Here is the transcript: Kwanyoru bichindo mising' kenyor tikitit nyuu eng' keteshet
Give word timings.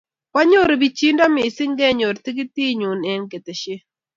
Kwanyoru 0.31 0.73
bichindo 0.81 1.23
mising' 1.35 1.77
kenyor 1.79 2.15
tikitit 2.23 2.75
nyuu 2.79 2.95
eng' 3.11 3.29
keteshet 3.31 3.83